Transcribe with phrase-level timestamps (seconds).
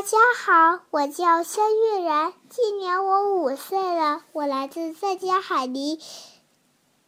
[0.00, 6.00] 大家好，我叫肖玉然，今年我五岁了，我来自浙江海宁。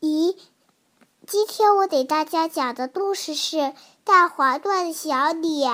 [0.00, 0.34] 咦，
[1.26, 3.56] 今天我给大家讲的故事是
[4.04, 5.70] 《大华段小鸟》。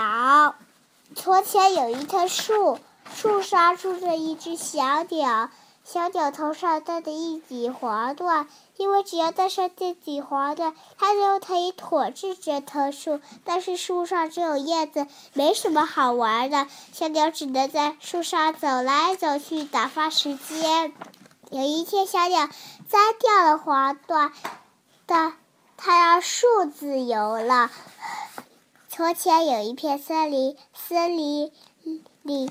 [1.14, 2.80] 从前有一棵树，
[3.14, 5.50] 树上住着一只小鸟。
[5.84, 8.46] 小鸟头上戴着一顶黄缎，
[8.78, 13.20] 因为只要戴上这顶黄缎，它就可以统治这棵树。
[13.44, 16.66] 但是树上只有叶子，没什么好玩的。
[16.92, 20.94] 小鸟只能在树上走来走去，打发时间。
[21.50, 22.48] 有一天，小鸟
[22.88, 24.32] 摘掉了黄缎，
[25.04, 25.34] 但
[25.76, 27.70] 它让树自由了。
[28.88, 31.52] 从前有一片森林，森林
[32.22, 32.50] 里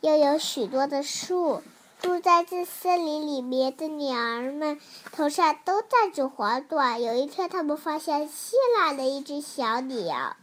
[0.00, 1.62] 又有许多的树。
[2.02, 4.80] 住在这森林里面的鸟儿们
[5.12, 6.98] 头上都戴着黄缎。
[6.98, 10.36] 有一天，他们发现新来了一只小鸟，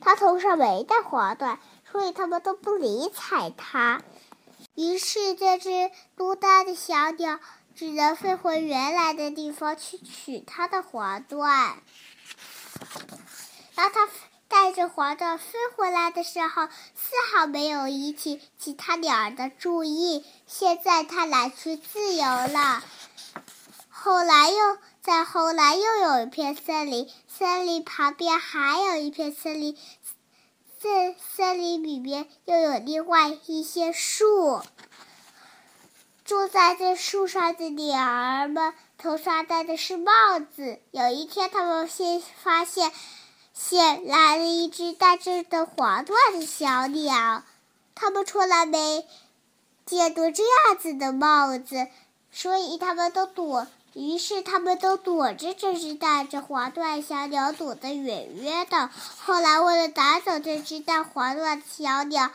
[0.00, 1.58] 它头上没戴黄缎，
[1.90, 4.02] 所以他们都不理睬它。
[4.74, 7.40] 于是，这只孤单的小鸟
[7.74, 11.74] 只能飞回原来的地方去取它的黄缎。
[13.74, 14.08] 当它。
[14.48, 20.24] 带着黄豆飞回来的时候，丝毫没有引起其他鸟儿的注意。
[20.46, 22.82] 现在它来去自由了。
[23.90, 29.76] 后来又再后来，又有一片森林，森林旁边还有一片森林，
[30.80, 34.62] 森森林里面又有另外一些树。
[36.24, 40.78] 住在这树上的鸟儿们头上戴的是帽子。
[40.90, 42.90] 有一天，他们先发现。
[43.60, 47.42] 先来了一只戴着的黄缎的小鸟，
[47.96, 49.04] 他们从来没
[49.84, 51.88] 见过这样子的帽子，
[52.30, 53.66] 所以他们都躲。
[53.94, 58.90] 于是他们都躲着这只戴着黄缎小鸟，躲得远远的。
[59.18, 62.30] 后来为了打走这只戴黄缎的小鸟，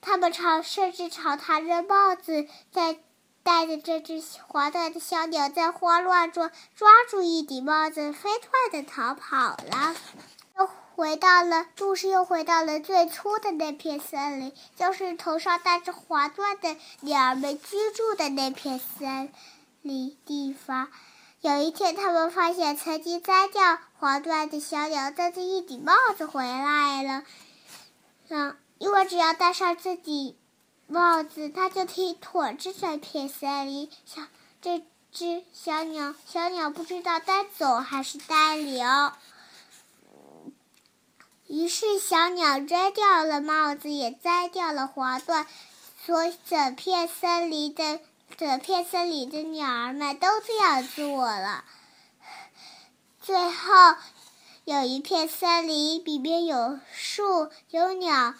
[0.00, 2.96] 他们朝甚至朝它扔帽子，在
[3.42, 9.96] 带着这只黄缎的小鸟在慌乱中抓住一顶帽子，飞快地逃跑了。
[10.98, 19.32] 回到了，故事又回到了最初的那片森林，就是头上戴着黄缎的鸟儿们居住的那片森
[19.80, 20.88] 林地方。
[21.40, 27.22] 有一天，他们发现曾经摘掉黄缎的小鸟戴着一顶帽子回来了。
[28.26, 30.36] 嗯，因为只要戴上这顶
[30.88, 33.88] 帽子，它就可以统治这片森林。
[34.04, 34.22] 小
[34.60, 38.84] 这只小鸟，小鸟不知道该走还是该留。
[41.48, 45.46] 于是，小鸟摘掉了帽子，也摘掉了黄缎，
[46.04, 48.00] 所整片森林的
[48.36, 51.64] 整片森林的鸟儿们都这样做了。
[53.22, 53.96] 最后，
[54.66, 58.34] 有一片森林，里面有树、有鸟，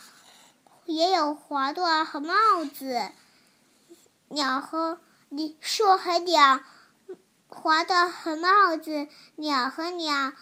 [0.85, 2.35] 也有黄缎和帽
[2.67, 3.11] 子。
[4.29, 6.61] 鸟和你树和鸟，
[7.49, 10.35] 黄缎和帽子，鸟和鸟，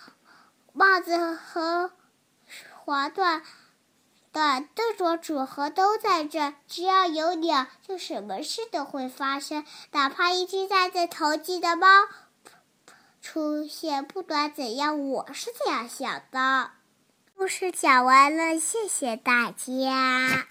[0.72, 1.92] 帽子和。
[2.86, 3.42] 划断
[4.32, 9.66] 的这种组合都在这，只要有鸟，就什么事都会发生。
[9.90, 11.88] 哪怕一只在这投机的猫
[13.20, 16.70] 出现，不管怎样，我是这样想的。
[17.34, 20.46] 故事讲完了，谢谢大家。